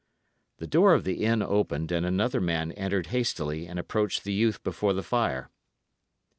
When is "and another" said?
1.91-2.41